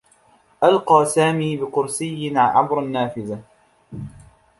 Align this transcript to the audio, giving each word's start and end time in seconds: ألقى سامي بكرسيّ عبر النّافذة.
ألقى 0.63 1.05
سامي 1.05 1.57
بكرسيّ 1.57 2.33
عبر 2.37 2.79
النّافذة. 2.79 3.43